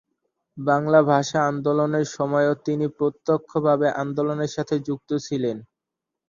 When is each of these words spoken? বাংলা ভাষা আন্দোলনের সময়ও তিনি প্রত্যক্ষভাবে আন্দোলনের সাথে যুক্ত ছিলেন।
বাংলা 0.57 0.99
ভাষা 1.11 1.39
আন্দোলনের 1.51 2.05
সময়ও 2.11 2.53
তিনি 2.65 2.85
প্রত্যক্ষভাবে 2.97 3.87
আন্দোলনের 4.01 4.51
সাথে 4.55 4.75
যুক্ত 4.87 5.09
ছিলেন। 5.27 5.57